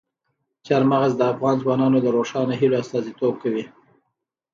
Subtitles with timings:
[0.65, 3.65] چار مغز د افغان ځوانانو د روښانه هیلو استازیتوب کوي.